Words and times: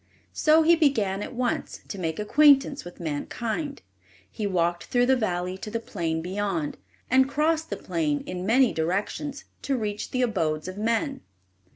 So 0.33 0.63
he 0.63 0.75
began 0.75 1.21
at 1.21 1.35
once 1.35 1.81
to 1.89 1.99
make 1.99 2.17
acquaintance 2.17 2.83
with 2.83 2.99
mankind. 2.99 3.83
He 4.31 4.47
walked 4.47 4.85
through 4.85 5.05
the 5.05 5.15
Valley 5.15 5.59
to 5.59 5.69
the 5.69 5.79
plain 5.79 6.23
beyond, 6.23 6.77
and 7.07 7.29
crossed 7.29 7.69
the 7.69 7.77
plain 7.77 8.21
in 8.21 8.43
many 8.43 8.73
directions 8.73 9.43
to 9.61 9.77
reach 9.77 10.09
the 10.09 10.23
abodes 10.23 10.67
of 10.67 10.75
men. 10.75 11.21